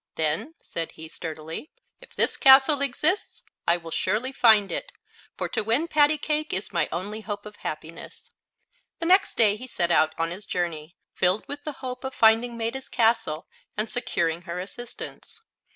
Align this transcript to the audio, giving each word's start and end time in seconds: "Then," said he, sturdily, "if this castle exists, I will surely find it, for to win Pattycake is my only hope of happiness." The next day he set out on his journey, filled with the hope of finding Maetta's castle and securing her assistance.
"Then," 0.15 0.55
said 0.63 0.93
he, 0.93 1.07
sturdily, 1.07 1.69
"if 1.99 2.15
this 2.15 2.35
castle 2.35 2.81
exists, 2.81 3.43
I 3.67 3.77
will 3.77 3.91
surely 3.91 4.31
find 4.31 4.71
it, 4.71 4.91
for 5.37 5.47
to 5.49 5.63
win 5.63 5.87
Pattycake 5.87 6.51
is 6.53 6.73
my 6.73 6.89
only 6.91 7.21
hope 7.21 7.45
of 7.45 7.57
happiness." 7.57 8.31
The 8.97 9.05
next 9.05 9.37
day 9.37 9.57
he 9.57 9.67
set 9.67 9.91
out 9.91 10.15
on 10.17 10.31
his 10.31 10.47
journey, 10.47 10.95
filled 11.13 11.47
with 11.47 11.63
the 11.65 11.71
hope 11.85 12.03
of 12.03 12.15
finding 12.15 12.57
Maetta's 12.57 12.89
castle 12.89 13.45
and 13.77 13.87
securing 13.87 14.41
her 14.41 14.59
assistance. 14.59 15.43